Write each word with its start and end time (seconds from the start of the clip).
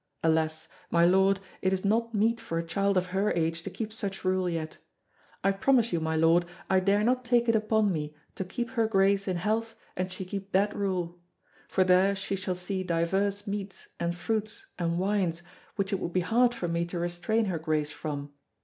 Alas! 0.23 0.67
my 0.89 1.05
Lord 1.05 1.39
it 1.61 1.71
is 1.71 1.85
not 1.85 2.11
meet 2.11 2.39
for 2.41 2.57
a 2.57 2.65
child 2.65 2.97
of 2.97 3.05
her 3.13 3.29
age 3.33 3.61
to 3.61 3.69
keep 3.69 3.93
such 3.93 4.25
rule 4.25 4.49
yet. 4.49 4.79
I 5.43 5.51
promise 5.51 5.93
you, 5.93 5.99
my 5.99 6.15
lord, 6.15 6.45
I 6.71 6.79
dare 6.79 7.03
not 7.03 7.23
take 7.23 7.47
it 7.47 7.55
upon 7.55 7.91
me 7.93 8.15
to 8.33 8.43
keep 8.43 8.71
her 8.71 8.87
Grace 8.87 9.27
in 9.27 9.37
health 9.37 9.75
an' 9.95 10.07
she 10.09 10.25
keep 10.25 10.53
that 10.53 10.75
rule. 10.75 11.19
For 11.67 11.83
there 11.83 12.15
she 12.15 12.35
shall 12.35 12.55
see 12.55 12.81
divers 12.81 13.45
meats, 13.45 13.89
and 13.99 14.15
fruits, 14.15 14.65
and 14.79 14.97
wines, 14.97 15.43
which 15.75 15.93
it 15.93 15.99
would 15.99 16.13
be 16.13 16.21
hard 16.21 16.55
for 16.55 16.67
me 16.67 16.83
to 16.85 16.97
restrain 16.97 17.45
her 17.45 17.59
Grace 17.59 17.91
from. 17.91 18.33